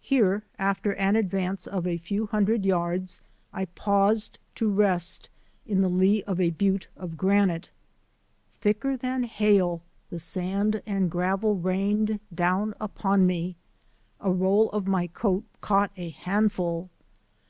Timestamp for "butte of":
6.48-7.18